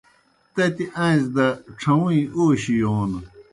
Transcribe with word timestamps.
تتی 0.53 0.85
آݩزیْ 1.05 1.29
دہ 1.35 1.47
ڇھہُوئیں 1.79 2.29
اوشیْ 2.35 2.73
یون 2.81 3.11